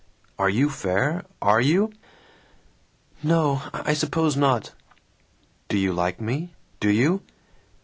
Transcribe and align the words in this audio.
Are 0.39 0.49
you 0.49 0.71
fair? 0.71 1.25
Are 1.43 1.61
you?" 1.61 1.93
"No, 3.21 3.61
I 3.71 3.93
suppose 3.93 4.35
not." 4.35 4.73
"Do 5.69 5.77
you 5.77 5.93
like 5.93 6.19
me? 6.19 6.55
Do 6.79 6.89
you?" 6.89 7.21